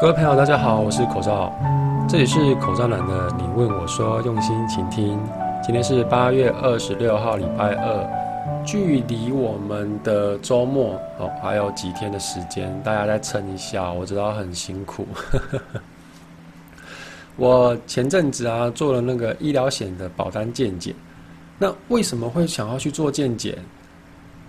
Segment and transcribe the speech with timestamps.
[0.00, 1.52] 各位朋友，大家好，我是口罩，
[2.08, 3.30] 这里是口罩男的。
[3.36, 5.20] 你问我说，用心倾听。
[5.62, 13.92] 今天是八月二十六号，礼拜二，距离我们的周末哦还有几天的时间，大家再撑一下。
[13.92, 15.06] 我知道很辛苦。
[17.36, 20.94] 我前阵子啊做了那个医疗险的保单健检，
[21.58, 23.54] 那为什么会想要去做健检？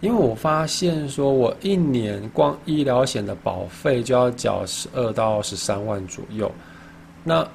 [0.02, 6.52] 因为我发现说，我一年光医疗险的保费就要缴十二到十三万左右。
[7.23, 7.48] 那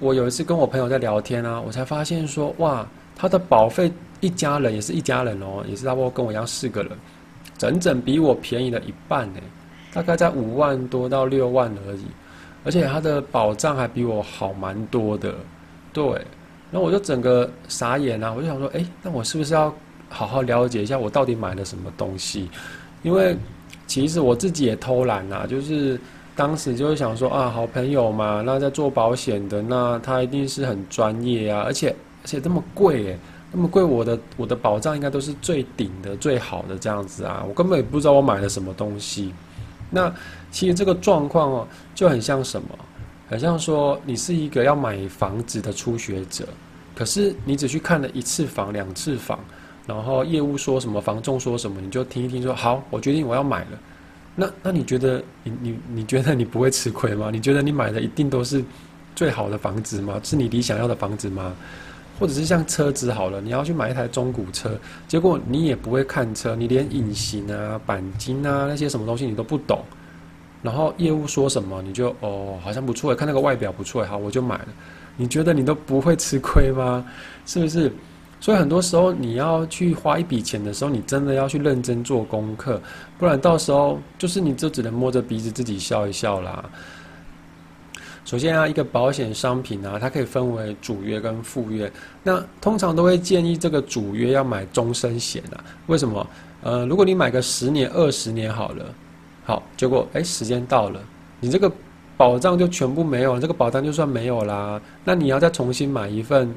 [0.00, 6.90] 我有一次跟我朋友在聊天啊，我才发现说，哇，他的保费一家人也是一家人哦，也是差不多跟我一样四个人，
[7.56, 9.40] 整整比我便宜了一半呢，
[9.92, 12.04] 大概在五万多到六万而已。
[12.64, 15.32] 而且他的保障还比我好蛮多的，
[15.92, 16.04] 对。
[16.72, 19.72] 然后我就整个傻眼啊，我就想说，哎，那我是不是要？
[20.12, 22.50] 好好了解一下我到底买了什么东西，
[23.02, 23.36] 因为
[23.86, 25.98] 其实我自己也偷懒啦，就是
[26.36, 31.88] 当时就是想说啊，好朋友嘛，那在做保险的，那他一定是很专业啊，而且
[32.22, 33.18] 而且这么贵诶，
[33.50, 39.34] 那么贵，我的我的保障应该都是最顶的、最好的这样子啊，我根本也不知道我买了什么东西。
[39.90, 40.10] 那
[40.50, 42.68] 其实这个状况哦，就很像什么？
[43.28, 46.46] 很像说你是一个要买房子的初学者，
[46.94, 49.38] 可是你只去看了一次房、两次房。
[49.86, 53.78] 然后业务说什么，房仲说什么，你就听一听，说好，我决定我要买了。
[54.34, 57.30] 那那你觉得你你你觉得你不会吃亏吗？
[57.30, 58.64] 你觉得你买的一定都是
[59.14, 60.18] 最好的房子吗？
[60.22, 61.54] 是你理想要的房子吗？
[62.18, 69.80] 或者是像车子好了，你要去买一台中古车，结果你也不会看车，你连隐形啊、钣金啊那些什么东西你都不懂。
[70.62, 74.68] 然后业务说什么，你就哦，好像不错，看那个外表不错，好，我就买了。
[75.16, 77.04] 你觉得你都不会吃亏吗？
[77.44, 77.92] 是不是？
[78.42, 82.82] 所以很多时候你要去花一笔钱的时候，你真的要去认真做功课，
[83.16, 86.68] 不然到时候就是你就只能摸着鼻子自己笑一笑啦。
[88.24, 91.90] 首先啊，一个保险商品啊，它可以分为主约跟副约。
[92.24, 95.62] 那通常都会建议这个主约要买终身险啊。
[95.86, 96.26] 为什么？
[96.62, 98.84] 呃，如果你买个十年、二十年好了，
[99.44, 101.00] 好，结果哎时间到了，
[101.38, 101.70] 你这个
[102.16, 104.82] 保障就全部没有了，这个保单就算没有啦。
[105.04, 106.52] 那你要再重新买一份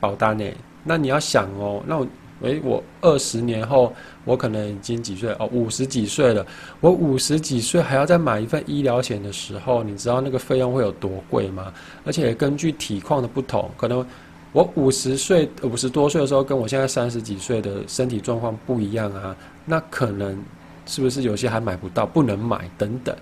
[0.00, 0.44] 保单呢？
[0.84, 2.06] 那你要想哦，那我，
[2.42, 3.92] 诶，我二十年后，
[4.24, 6.46] 我可能已经几岁哦，五十几岁了。
[6.80, 11.72] 我五十几岁还要再买一份医疗险的时候，你知道那个费用会有多贵吗？
[12.04, 14.06] 而且根据体况的不同，可能
[14.52, 19.36] 我五十岁、五十多岁的时候，跟我现在三十几岁的身体状况不一样啊。
[19.64, 20.40] 那可能
[20.86, 23.14] 是不是有些还买不到，不能买等等？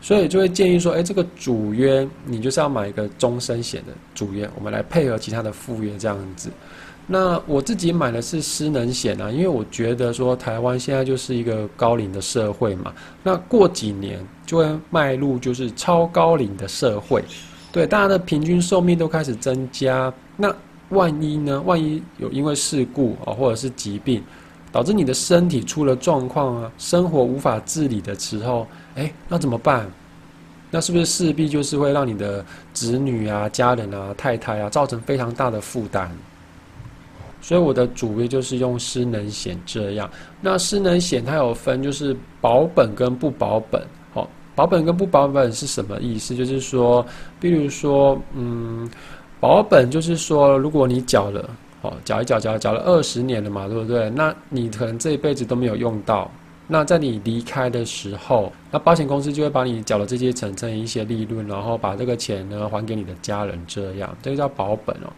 [0.00, 6.48] 所以就会建议说，诶，这个主约你就是要买一个终身险的主约，我们来配合其他的副约这样子。
[7.12, 12.94] 那我自己买的是失能险啊，因为我觉得说台湾现在就是一个高龄的社会嘛，
[13.24, 17.24] 那过几年就会迈入就是超高龄的社会，
[17.72, 20.12] 对，大家的平均寿命都开始增加。
[20.36, 20.54] 那
[20.90, 21.60] 万一呢？
[21.62, 24.22] 万一有因为事故啊，或者是疾病，
[24.70, 29.90] 导致你的身体出了状况啊，生活无法自理的时候，哎，那怎么办？
[30.70, 36.08] 那是不是势必就是会让你的子女啊、家人啊、太太啊造成非常大的负担？
[37.40, 40.08] 所以我的主力就是用失能险这样。
[40.40, 43.82] 那失能险它有分，就是保本跟不保本。
[44.12, 46.34] 好，保本跟不保本是什么意思？
[46.34, 47.04] 就是说，
[47.38, 48.88] 比如说，嗯，
[49.40, 51.48] 保本就是说，如果你缴了，
[51.82, 54.10] 哦，缴一缴，缴缴了二十年了嘛，对不对？
[54.10, 56.30] 那你可能这一辈子都没有用到。
[56.72, 65.10] 那在你离开的时候，那保险公司就会把你缴了这些层成一些利润，然后把这个钱呢还给你的家人，这样，这个叫保本哦。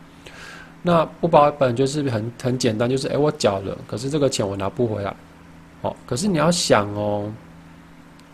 [0.82, 5.14] 那不保本就是很很简单，就是哎，我缴了，可是这个钱我拿不回来，
[5.82, 7.32] 哦，可是你要想哦，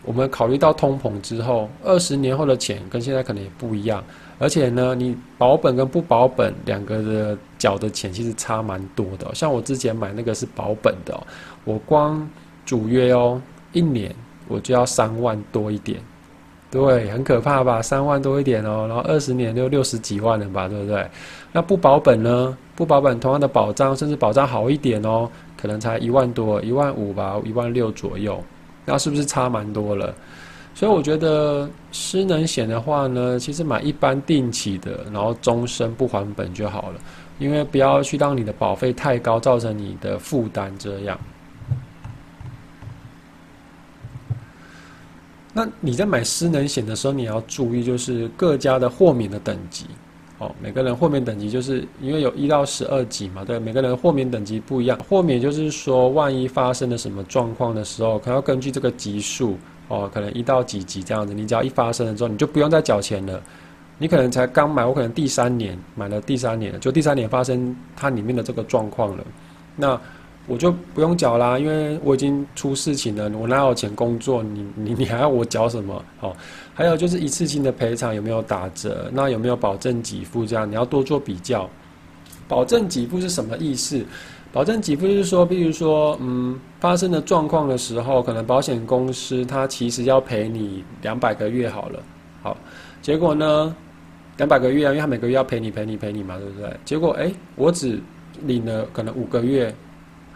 [0.03, 4.03] 我们考虑到通膨之后，二十年后的钱跟现在可能也不一样，
[4.39, 9.29] 而且呢，你保本跟不保本两个的缴的钱其实差蛮多的。
[9.35, 11.15] 像我之前买那个是保本的，
[11.65, 12.27] 我光
[12.65, 13.39] 主约哦，
[13.73, 14.15] 一年
[14.47, 15.99] 我就要三万多一点。
[16.71, 17.81] 对，很可怕吧？
[17.81, 21.03] 三万多一点哦，然后二十年就六十几万了吧，对不对？
[21.51, 22.55] 那不保本呢？
[22.75, 25.27] 不保本，同样的保障，甚至保障好一点哦，
[25.57, 28.41] 可能才一万多、一万五吧，一万六左右，
[28.85, 30.13] 那是不是差蛮多了？
[30.75, 36.99] 所以我觉得失能险的话呢，其实买一般定期的，然后终身不还本就好了，
[37.39, 41.19] 因为不要去让你的保费太高，造成你的负担这样。
[45.53, 49.85] 那你在买失能险的时候，你要注意就是各家的豁免的等级，
[50.37, 54.99] 哦，每个人豁免等级就是因为有一到十二级嘛，对，每个人豁免等级不一样。
[55.07, 59.57] 豁免就是说，万一发生了什么状况的时候，可能要根据这个级数
[59.87, 63.41] 哦，可能一到几级这样子，你只要一发生了之后，你就不用再缴钱了。
[63.97, 69.25] 你可能才刚买，我可能第三年买了第三年，就第三年发生它里面的这个状况了，
[69.75, 69.99] 那
[70.49, 74.41] 我就不用缴啦，因为我已经出事情了，我哪有钱工作？
[74.41, 76.03] 你 你你还要我缴什么？
[76.19, 76.35] 好，
[76.73, 79.09] 还有就是一次性的赔偿有没有打折？
[79.13, 80.45] 那有没有保证给付？
[80.45, 81.69] 这样你要多做比较。
[82.47, 84.03] 保证给付是什么意思？
[84.51, 91.99] 保证给付就是说，比如说，嗯，发生的状况的时候，可能保险公司它其实要赔你两百个月好了，
[92.41, 92.57] 好，
[93.01, 93.75] 结果呢？
[94.37, 96.73] 两百个月啊，因为他每个月要赔你赔你赔你嘛，对不对？
[96.85, 98.01] 结果哎，我只
[98.45, 99.75] 领了可能五个月，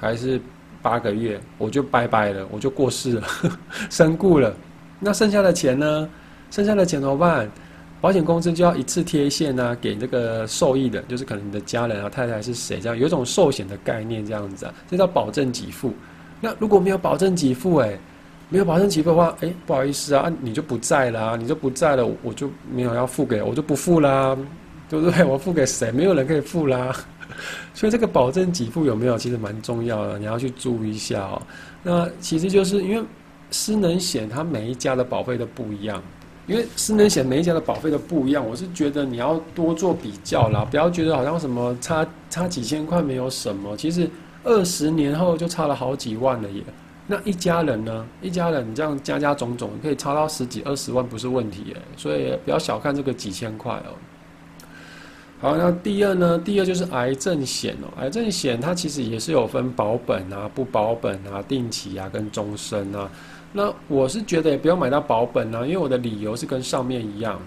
[0.03, 0.39] 还是
[0.81, 3.27] 八个月，我就拜拜了，我就过世了，
[3.89, 4.53] 身故了。
[4.99, 6.09] 那剩下的钱呢？
[6.51, 7.49] 剩下的钱怎么办？
[8.01, 15.93] 保险公司就要一次贴现啊，给这个受益的，就是可能你的家人啊、太太是谁这样，有一种寿险的概念这样子啊，这叫保证给付。
[16.41, 17.97] 那如果没有保证给付，哎。
[18.49, 24.37] 没有保证给付的话，哎，不好意思啊，你就不在了，你就不在了，我就没有要付给，我就不付啦，
[24.87, 25.23] 对不对？
[25.23, 25.91] 我付给谁？
[25.91, 26.95] 没有人可以付啦。
[27.73, 31.41] 所以这个保证给付有没有，其实蛮重要的，你要去注意一下哦。
[31.83, 33.03] 那其实就是因为
[33.51, 36.01] 失能险它每一家的保费都不一样，
[36.47, 44.09] 因为失能险每一家的保费都不一样，我是觉得你要多做比较啦，不要觉得好像什么差差几千块没有什么，其实
[44.43, 46.63] 二十年后就差了好几万了耶。
[47.05, 48.05] 那一家人呢？
[48.21, 53.91] 一家人你这样加加种种，可以差到十几二十万不是问题耶，所以不要小看这个几千块哦。
[55.43, 56.39] 好，那第二呢？
[56.39, 57.91] 第二就是癌症险哦。
[57.99, 63.09] 癌症险它其实也是有分保本啊、不保本啊、定期啊跟终身啊。
[63.51, 67.37] 那我是觉得也不要买到保本啊，因为我的理由是跟上面一样。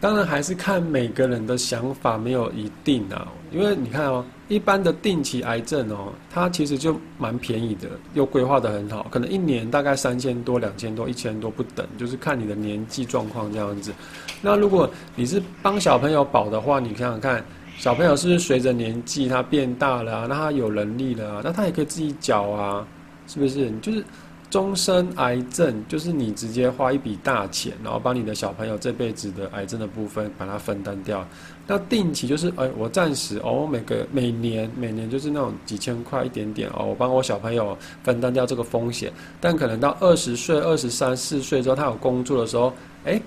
[0.00, 3.28] 当然还是看每个人的想法，没有一定啊。
[3.52, 13.92] 因为你看哦，一般的定期癌症哦，它其实就蛮便宜的，又规划的很好，可能一年大概三千多、两千多、一千多不等，就是看你的年纪状况这样子。
[14.40, 17.44] 那如果你是帮小朋友保的话，你想想看，
[17.78, 22.86] 小朋友是不是随着年纪他变大了，那他有能力了，那他也可以自己缴啊，
[23.26, 23.70] 是不是？
[23.80, 24.04] 就是。
[24.52, 31.26] 终身癌症就是你直接花一笔大钱，然后把你的小朋友这辈子的癌症的部分把它分担掉。
[31.66, 39.10] 那定期就是，哎，我暂时哦，每个每年每年就是那种几千块一点点哦，我帮我小朋友分担掉这个风险。
[39.40, 42.70] 但可能到二十岁、二十三四岁之后，他有工作的时候，
[43.06, 43.18] 哎。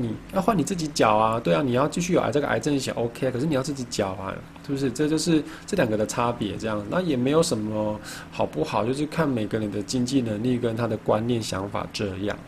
[0.00, 4.32] 你要换你自己缴啊，对啊，你要继续有癌这个癌症险 OK，可是你要自己缴啊，
[4.64, 4.88] 是不是？
[4.92, 7.98] 这就是这两个的差别，这样那也没有什么
[8.30, 12.38] 好不好，就是看每个人的经济能力跟他的观念想法这样。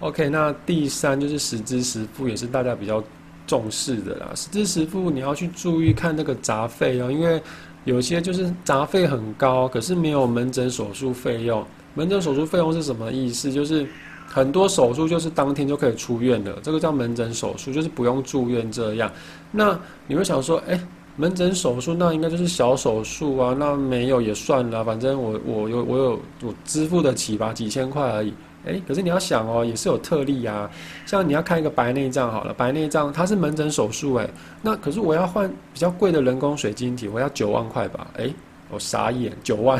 [0.00, 3.02] OK，那第三就是实支实付，也是大家比较
[3.46, 4.28] 重视的啦。
[4.34, 7.42] 实支实付你要去注意看那个杂费哦，因为
[7.84, 11.64] 有些就是杂费很高，可是没有门诊手术费用。
[11.94, 13.50] 门诊手术费用是什么意思？
[13.50, 13.86] 就是。
[14.32, 19.12] 很多手术就是当天就可以出院的，这个叫门诊手术，就是不用住院这样。
[19.50, 20.80] 那你会想说，哎，
[21.16, 28.32] 门诊手术那应该就是小手术啊，那没有也算了，反正我我有我有我支付得起吧，几千块而已。
[28.64, 30.70] 哎，可是你要想哦，也是有特例啊，
[31.04, 34.26] 像你要开一个白内障好了，白内障它是门诊手术，哎，
[34.62, 38.32] 那可是我要换比较贵的人工水晶体，我要九万块吧，哎。
[38.72, 39.78] 我傻眼，九万，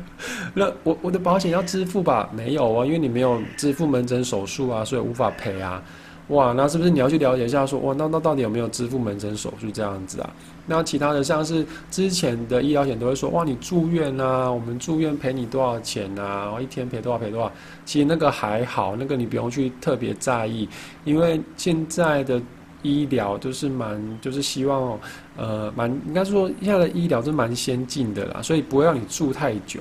[0.52, 2.28] 那我我的保险要支付吧？
[2.34, 5.82] 没有啊，因为你没有支付门诊手术啊，所以无法赔啊。
[6.28, 7.64] 哇，那是不是你要去了解一下？
[7.64, 10.30] 说哇，那那到底有没有支付门诊手术这样子啊？
[10.66, 16.44] 那其他的像是之前的医疗险都会说哇，你住院啊，我们住院赔你多少钱啊？
[16.44, 17.50] 然后一天赔多少赔多少？
[17.86, 20.68] 其实那个还好，那个你不用去特别在意，
[21.06, 22.38] 因为现在的。
[22.82, 24.96] 医疗就是蛮，就是希望，
[25.36, 29.80] 呃，蛮应该说现在的医疗是蛮先进的啦，所以不会让你住太久，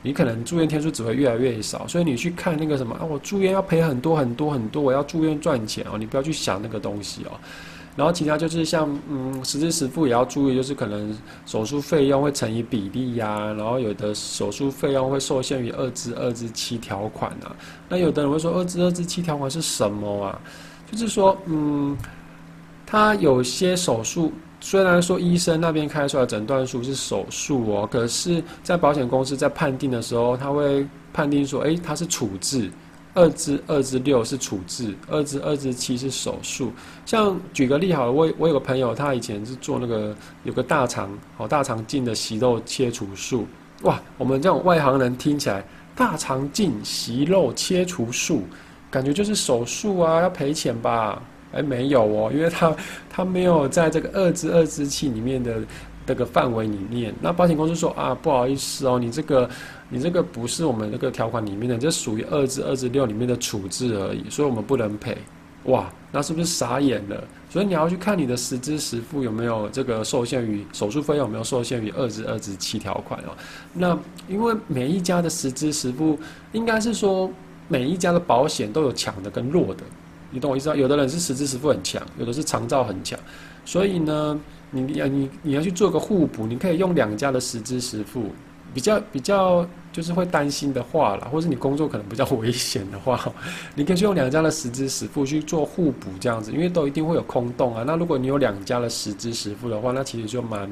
[0.00, 7.32] 你可能住院天数只会越来越少，所以你去看那个什么啊，我住院要赔很多很多很多，我要住院赚钱哦，你不要去想那个东西哦。
[7.96, 17.54] 然后其他就是像，嗯，实支实付也要注意，就是可能手术费用会乘以比例呀，然后有的手术费用会受限于二至二至七条款啊，
[17.88, 20.40] 那有的人会说二至二至七条款是什么啊？
[20.90, 21.96] 就是说，嗯。
[22.86, 24.30] 他有些手术，
[24.64, 32.70] 虽然说医生那边开出来诊断书是手术哦，可是，在保险公司在判定的时候，他会判定说，哎，他是处置，
[33.12, 36.72] 二至二至六是处置，二至二至七是手术。
[37.04, 43.46] 像举个例好了，我我有个朋友，他以前是做那个有个大肠哦大肠镜的息肉切除术，
[43.82, 45.62] 哇，我们这种外行人听起来，
[45.94, 48.44] 大肠镜息肉切除术，
[48.90, 51.22] 感觉就是手术啊，要赔钱吧？
[51.54, 52.76] 哎，没有哦，因为他
[53.08, 55.62] 他没有在这个二支二支器里面的
[56.06, 59.48] 这个范围里面，那保险公司说啊，不好意思哦，你这个
[59.88, 65.16] 你这个不是我们那个条款里面的，这属于二至二至六里面的处置而已，所以我们不能赔。
[65.64, 67.24] 哇，那是不是傻眼了？
[67.48, 73.32] 所以你要去看你的实支实付有没有这个受限于手术费有没有受限于二至二至七条款哦。
[73.72, 76.18] 那因为每一家的实支实付，
[76.52, 77.30] 应该是说
[77.66, 79.82] 每一家的保险都有强的跟弱的，
[80.34, 80.76] 你懂我意思吗？
[80.76, 83.18] 有的人是实支实付很强，有的是长照很强，
[83.64, 84.38] 所以呢。
[84.76, 88.32] 你要你你要去做个互补，你可以用两家的实支实付，
[88.74, 93.32] 比较比较就是会担心的话啦，或是你工作可能比较危险的话，
[93.76, 97.84] 你可以去用两家的实支实付去做互补这样子，因为都一定会有空洞啊。
[97.86, 100.68] 那如果你有两家的实支实付的话，那其实就蛮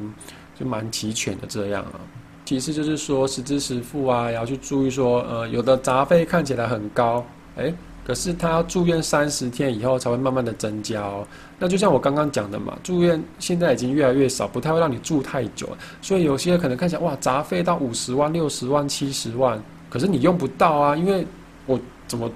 [0.59, 2.01] 就蛮齐全的这样啊。
[2.45, 7.25] 其次就是说实支实付啊，也要去注意说，呃，有的杂费看起来很高，
[7.57, 7.73] 哎。
[8.05, 11.27] 可是他住院三十天以后才会慢慢的增加哦。
[11.59, 15.69] 那就像我刚刚讲的嘛，住院现在已经越来越少，不太会让你住太久。
[16.01, 21.25] 所以有些可能看起来哇，杂费到五十万、六十万、七十万，可是你用不到啊，因为
[21.67, 21.79] 我
[22.09, 22.29] 怎么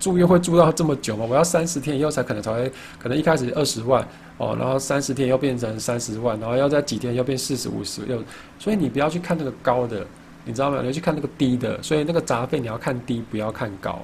[0.00, 1.24] 住院会住到这么久嘛？
[1.24, 4.06] 我要三十天以后才可能才会，可能一开始二十万
[4.38, 8.20] 哦，然后三十天又变成三十万，然后要在几天又变四十五十又，
[8.58, 10.04] 所以你不要去看那个高的，
[10.44, 10.80] 你知道吗？
[10.80, 14.02] 你要去看那个低的，所以那个杂费你要看低，不要看高。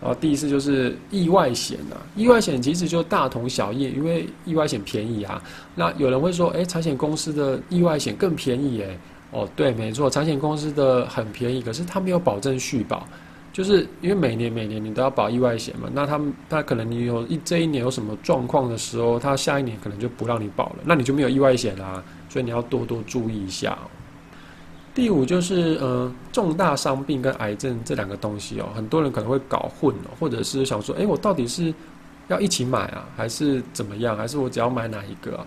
[0.00, 5.42] 然后第四就是意外险啊，意外险其实就大同小异，因为意外险便宜啊。
[5.74, 8.98] 那有人会说，哎，产险公司的意外险更便宜哎。
[9.32, 13.06] 哦，对，没错，产险公司的很便宜，可是它没有保证续保，
[13.52, 15.88] 就是因为每年每年你都要保意外险嘛。
[15.92, 22.02] 那他们他可能你有一这一年有什么状况的时候，他下一年可能就不让你保了，那你就没有意外险啦。
[22.28, 23.78] 所以你要多多注意一下。
[24.94, 31.72] 第五就是呃重大伤病跟癌症这两个东西哦，很多人可能会搞混哦，或者是想说，哎，我到底是
[32.28, 34.16] 要一起买啊，还是怎么样？
[34.16, 35.46] 还是我只要买哪一个？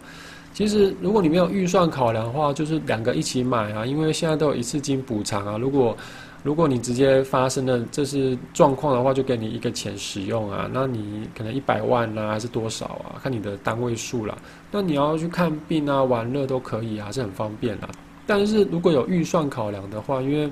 [0.54, 5.58] 其实如果你没有预算考量的话，就是两个一起买啊，因为现在都有一次金补偿啊。
[5.58, 5.98] 如果
[6.44, 13.20] 如果你直接发生的这是状况的话，就给你一个钱使用啊，那你可能一百万啊，还是多少啊？
[13.22, 14.38] 看你的单位数了。
[14.72, 17.90] 那你要去看病啊、玩乐都可以啊，是很方便的。
[18.26, 20.50] 但是如果有预算考量的话，因为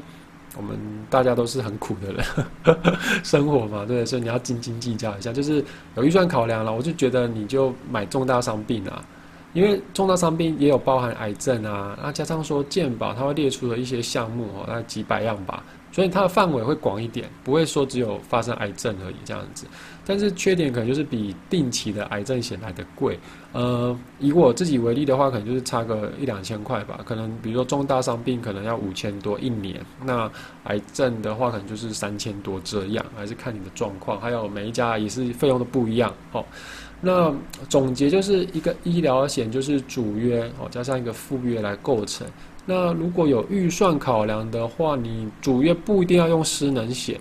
[0.57, 0.77] 我们
[1.09, 2.25] 大家都是很苦的人，
[3.23, 5.31] 生活嘛，对，所以你要斤斤计较一下。
[5.31, 5.63] 就是
[5.95, 9.01] 有预算考量了，我就觉得你就买重大伤病啊，
[9.53, 15.63] 因为重大伤病也有包含癌症啊，那加上说健保，它会列出的一些项目哦，那几百样吧。
[15.91, 19.65] 所以它的范围会广一点，不会说只有发生癌症而已这样子。
[20.05, 23.17] 但是缺点可能就是比定期的癌症险来的贵。
[23.53, 26.99] 呃，以我自己为例的话，可能就是差个一两千块吧。
[27.05, 30.29] 可能比如说重大伤病可能要五千多一年，那
[30.63, 34.19] 癌症的话可能就是三千多这样，还是看你的状况。
[34.19, 36.43] 还有每一家也是费用都不一样哦。
[36.99, 37.33] 那
[37.67, 42.27] 总结就是一个医疗险就是主约哦，加上一个副约来构成。
[42.65, 47.19] 那如果有预算考量的话，你主约不一定要用失能险，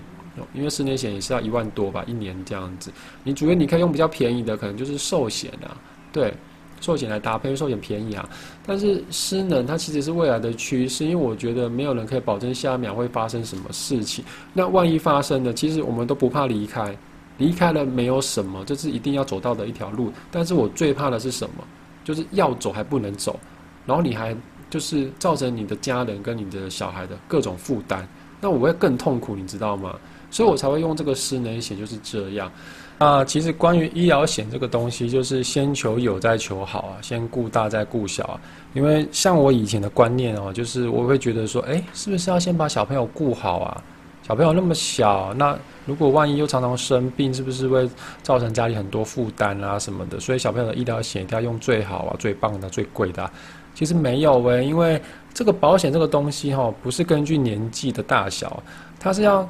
[0.53, 2.93] 因为失能险也是要一万多吧，一年这样子。
[3.25, 5.75] 你主约你可以用比较便宜的，可能就是寿险啊，
[6.13, 6.33] 对，
[6.81, 8.29] 寿险来搭配，寿险便宜啊。
[8.67, 14.23] 但是失能它其实是未来的趋势，因为我觉得没有人可以保证下一秒会发生什么事情。
[14.53, 16.95] 那万一发生了，其实我们都不怕离开，
[17.39, 20.13] 离开了没有什么，这是一定要走到的一条路。
[20.31, 21.65] 但是我最怕的是什么？
[22.05, 23.41] 就是要走还不能走，
[23.87, 24.37] 然后你还。
[24.71, 28.09] 就是造成你的家人跟你的小孩的各种负担，
[28.41, 29.97] 那我会更痛苦，你知道吗？
[30.31, 32.51] 所以我才会用这个失能险，就是这样。
[32.99, 38.41] 啊，其实关于医疗险这个东西，就是先求有再求好啊，先顾大再顾小啊。
[38.75, 43.83] 因为像我以前的观念哦，就是我会觉得说，哎，是不是要先把小朋友顾好啊？
[44.23, 47.89] 小朋友那么小，那如果万一又常常生病，是不是会
[48.23, 50.21] 造成家里很多负担啊什么的？
[50.21, 53.29] 所以小朋友的医疗险一定要用最好啊、最棒的、最贵的。
[53.75, 55.01] 其实没有诶，因为
[55.33, 58.63] 这个保险这个东西哈，不是根据年纪的大小，
[58.99, 59.49] 它是要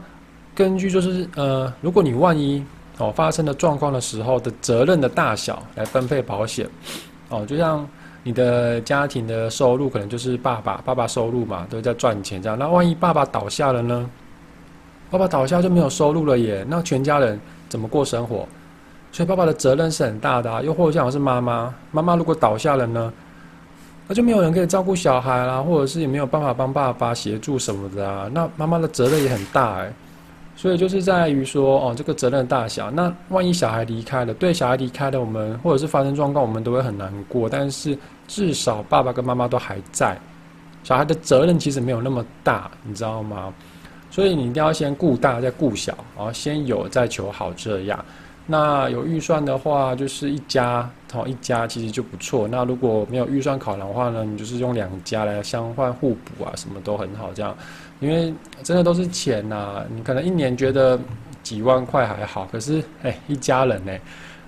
[0.54, 2.64] 根据就是呃，如果你万一
[2.98, 6.68] 哦发生的状况的时候的责任的大小来分配保险
[7.28, 7.86] 哦，就像
[8.22, 14.08] 你的家庭的收入可能就是爸爸爸爸收入嘛，都在赚钱这样，那万一爸爸倒下了呢？
[15.10, 18.46] 爸爸倒下就没有收入了耶，那全家人怎么过生活？
[19.10, 23.12] 所以爸爸的责任是很大的啊，又或者像是妈妈，妈妈如果倒下了呢？
[24.10, 28.28] 那就没有人可以照顾小孩啦，或者是也没有办法帮爸爸协助什么的啊。
[28.34, 29.92] 那妈妈的责任也很大哎，
[30.56, 32.90] 所以就是在于说哦，这个责任大小。
[32.90, 37.48] 那万一小孩离开了，对小孩离开了，我们或者是发生状况，我们都会很难过。
[37.48, 40.18] 但是至少爸爸跟妈妈都还在，
[40.82, 43.54] 小孩的责任其实没有那么大，你知道吗？
[44.10, 48.04] 所以你一定要先顾大再顾小，然后先有再求好这样。
[48.50, 52.48] 那有预算的话，就是一家好，一家其实就不错。
[52.48, 57.30] 那如果没有预算考量的话呢，你就是用两家来相换互补啊，什么都很好。
[57.32, 57.56] 这样，
[58.00, 59.84] 因为真的都是钱呐。
[59.94, 60.98] 你可能一年觉得
[61.44, 63.92] 几万块还好，可是哎，一家人呢，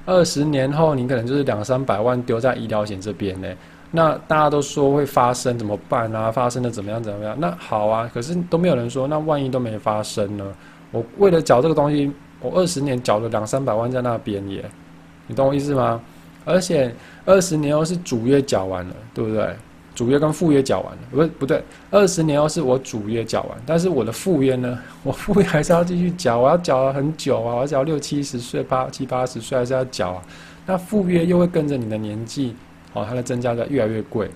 [0.05, 3.49] 二十年后你可能就是两三百万丢在医疗险这边呢。
[3.93, 6.29] 那大家都说会发生怎么办啊？
[6.29, 7.37] 发生的怎么样怎么样？
[7.39, 10.45] 那好啊，可是都没有人说，那万一都没发生呢？
[10.91, 12.11] 我为了缴这个东西，
[12.43, 14.69] 我二十年缴了两三百万在那边耶，
[15.27, 16.01] 你懂我意思吗？
[16.45, 16.95] 而且
[17.25, 19.57] 二十年后是主业缴完了，对不对？
[19.95, 24.79] 主业跟副业缴完了，不不对，二十年后是我主业缴完，但是我的副业呢？
[25.05, 30.23] 我副业还是要继续缴，我要缴很久啊，我要缴六七十岁、八七八十岁还是要缴啊？
[30.67, 32.55] 那副业又会跟着你的年纪。
[32.95, 34.31] 哦，它的增加的越来越贵，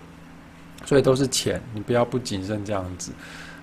[0.86, 3.12] 所以都是钱，你不要不谨慎这样子。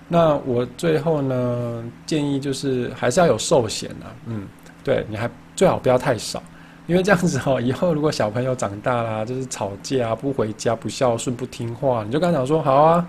[0.07, 4.47] 那我最后呢建议就是还是要有寿险啊，嗯，
[4.83, 6.41] 对，你还最好不要太少，
[6.87, 13.07] 因为这样子哦，以后如果小朋友长大啦，就是吵架不回家、不孝顺、不听话，你就跟他讲说好啊。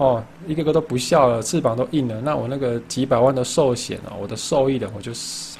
[0.00, 2.22] 哦，一个个都不笑了，翅膀都硬了。
[2.22, 5.12] 那我那个几百万的寿险啊，我的受益人，我就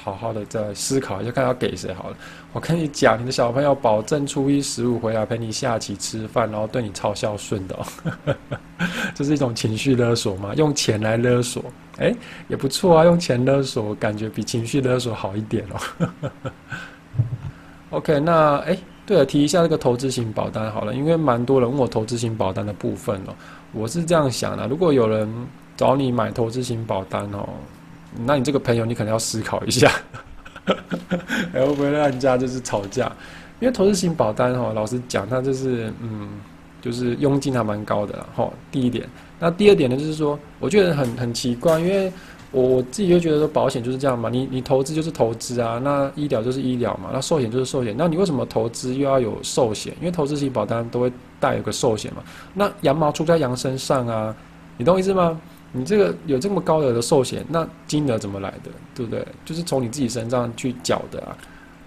[0.03, 2.17] 好好的在思考一下，看要给谁好了。
[2.51, 7.77] 我跟你讲，你的小朋友保证初一十五回来陪你下棋吃饭，然后对你超孝顺的。
[9.13, 10.55] 这是一种情绪勒索嘛？
[10.55, 11.63] 用钱来勒索，
[11.99, 12.11] 哎，
[12.47, 13.05] 也不错啊。
[13.05, 16.51] 用钱勒索，感觉比情绪勒索好一点哦。
[17.91, 23.35] OK，那哎，对了，提一下这个投资型保单好了，因为蛮多人问我投资型保单的部分哦。
[23.73, 25.27] 我是这样想的，如果有人
[25.77, 27.47] 找你买投资型保单哦，
[28.25, 29.89] 那你这个朋友你可能要思考一下，
[31.53, 33.11] 会不会让人家就是吵架？
[33.59, 36.29] 因为投资型保单哦，老实讲，它就是嗯，
[36.81, 38.51] 就是佣金还蛮高的哈。
[38.71, 39.07] 第一点，
[39.39, 42.11] 那第二点呢，就是说，我觉得很很奇怪，因为
[42.51, 49.93] 我我自己就觉得说，保险就是这样嘛，你你投资就是投资啊，那医疗就是医疗嘛，那寿险就是寿险，那你为什么投资又要有寿险？
[49.99, 51.11] 因为投资型保单都会。
[51.41, 52.23] 带有个寿险嘛？
[52.53, 54.33] 那羊毛出在羊身上啊，
[54.77, 55.37] 你懂意思吗？
[55.73, 58.69] 你这个有这么高额的寿险，那金额怎么来的？
[58.93, 59.25] 对不对？
[59.43, 61.35] 就是从你自己身上去缴的啊。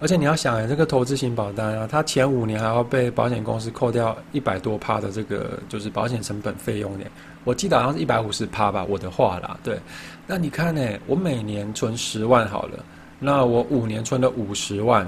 [0.00, 7.05] 而且你要想，这个投资型保单啊，它前五年还要被保险公司扣掉一百多趴的这个就是保险成本费用呢。
[7.44, 9.57] 我记得好像是一百五十趴吧，我的话啦。
[9.62, 9.79] 对，
[10.26, 10.83] 那你看呢？
[11.07, 12.85] 我每年存十万好了，
[13.18, 15.07] 那我五年存了五十万，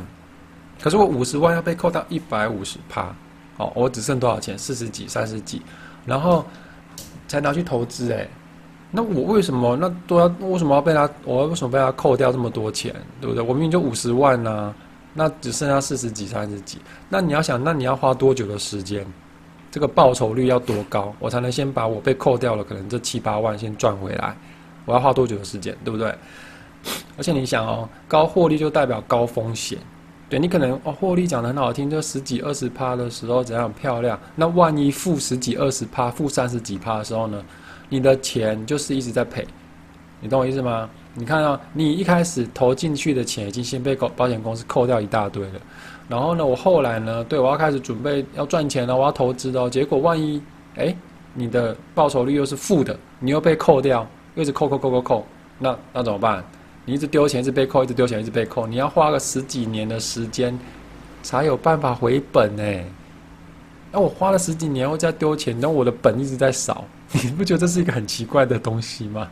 [0.81, 3.15] 可是我五十万要被扣到一百五十趴。
[3.57, 4.59] 哦，我只剩多少钱？
[4.59, 5.63] 四十几、三十几，
[6.05, 6.45] 然后
[7.29, 8.27] 才拿去投资哎。
[8.91, 10.27] 那我为什么那都要？
[10.41, 11.09] 为什么要被他？
[11.25, 12.95] 我为什么被他扣掉这么多钱？
[13.21, 13.43] 对不对？
[13.43, 14.75] 我明明就五十万呢，
[15.13, 16.81] 那只剩下四十几、三十几。
[17.09, 19.05] 那你要想，那你要花多久的时间？
[19.71, 24.35] 这个报酬率要多高，我才能先把我被扣掉了可能这七八万先赚回来？
[24.87, 25.77] 我要花多久的时间？
[25.85, 26.15] 对不对？
[27.19, 29.79] 而且你想哦，高获利就代表高风险。
[30.29, 34.19] 对你可能哦，获利讲的很好听，就十几二十趴的时候怎样漂亮？
[34.35, 37.43] 那万一负十几二十趴、负三十几趴的时候呢？
[37.89, 39.47] 你的钱就是一直在赔，
[40.21, 40.91] 你懂我意思吗？
[41.15, 45.61] 你看啊你一开始投进去的钱已经先被保保险公司扣掉一大堆了，
[46.09, 49.71] 然后呢，我后来呢，对我要开始准备要赚钱了，我要投资哦。
[49.71, 50.43] 结果万一
[50.75, 50.93] 哎，
[51.33, 55.27] 你的报酬率又是负的，你又被扣掉，又是扣扣扣扣扣，
[55.61, 56.45] 那那怎么办？
[56.87, 58.67] 你一直丢钱，一直被扣，一直丢钱，一直被扣。
[58.67, 60.59] 你要花个十几年的时间，
[61.23, 62.63] 才有办法回本呢。
[63.93, 69.29] 那我花了十几年，我在丢钱，那我的本一直在少， 你不觉得这是一个很奇怪的东西吗？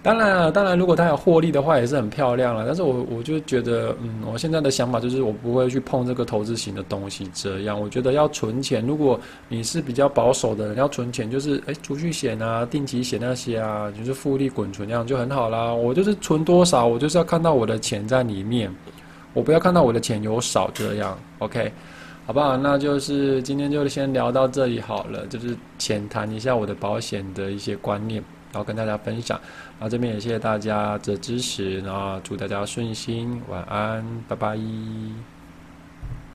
[0.00, 2.64] 当然了，当然，如果他有获利的话，也是很漂亮了。
[2.64, 7.28] 但是我我就觉得，嗯，我现在的想法就是，我不会去碰这个投资型的东西。
[7.34, 8.86] 这样，我觉得要存钱。
[8.86, 15.74] 如果你是比较保守的人，要存钱，就是哎，储蓄险啊、定期险那些啊，就是复利滚存那样就很好啦。
[15.74, 18.72] 我就是存多少，我就是要看到我的钱在里面，
[19.34, 21.18] 我不要看到我的钱有少这样。
[21.40, 21.72] OK，
[22.24, 22.56] 好不好？
[22.56, 28.22] 那就是今天就先聊到这里好了，就是浅谈一下我的保险的一些观念。
[28.52, 29.40] 然后跟大家分享，
[29.78, 34.58] 然后这边也谢谢大家的支持，然后祝大家顺心，晚安，拜拜。